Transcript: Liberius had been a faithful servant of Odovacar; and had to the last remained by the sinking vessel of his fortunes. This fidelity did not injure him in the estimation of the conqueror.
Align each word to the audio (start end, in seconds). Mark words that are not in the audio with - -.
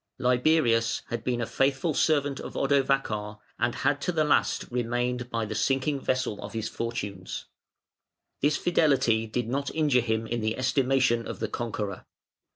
Liberius 0.17 1.03
had 1.09 1.23
been 1.23 1.41
a 1.41 1.45
faithful 1.45 1.93
servant 1.93 2.39
of 2.39 2.55
Odovacar; 2.57 3.37
and 3.59 3.75
had 3.75 4.01
to 4.01 4.11
the 4.11 4.23
last 4.23 4.65
remained 4.71 5.29
by 5.29 5.45
the 5.45 5.53
sinking 5.53 5.99
vessel 5.99 6.41
of 6.41 6.53
his 6.53 6.67
fortunes. 6.67 7.45
This 8.41 8.57
fidelity 8.57 9.27
did 9.27 9.47
not 9.47 9.69
injure 9.75 10.01
him 10.01 10.25
in 10.25 10.41
the 10.41 10.57
estimation 10.57 11.27
of 11.27 11.37
the 11.39 11.47
conqueror. 11.47 12.07